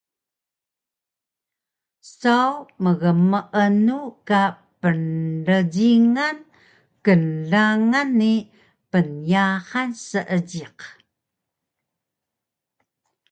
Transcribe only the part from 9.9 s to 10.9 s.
seejiq